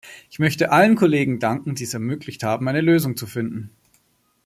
Ich 0.31 0.39
möchte 0.39 0.71
allen 0.71 0.95
Kollegen 0.95 1.37
danken, 1.37 1.75
die 1.75 1.83
es 1.83 1.93
ermöglicht 1.93 2.41
haben, 2.41 2.67
eine 2.67 2.81
Lösung 2.81 3.15
zu 3.17 3.27
finden. 3.27 3.69